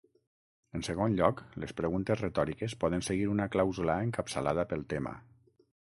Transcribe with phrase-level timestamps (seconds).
[0.79, 5.19] En segon lloc, les preguntes retòriques poden seguir una clàusula encapçalada pel tema.